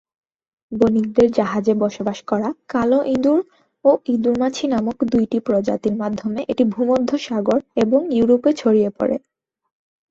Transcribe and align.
বণিকদের 0.71 1.27
জাহাজে 1.31 1.73
বসবাস 1.75 2.19
করা 2.27 2.49
‘কালো 2.69 2.99
ইঁদুর’ 3.05 3.39
ও 3.85 3.91
‘ইঁদুর 4.05 4.35
মাছি’ 4.39 4.65
নামক 4.67 4.97
দুইটি 5.11 5.37
প্রজাতির 5.39 5.95
মাধ্যমে 5.95 6.39
এটি 6.47 6.63
ভূমধ্যসাগর 6.73 7.59
এবং 7.75 7.99
ইউরোপে 8.17 8.51
ছড়িয়ে 8.53 8.89
পড়ে। 8.97 9.15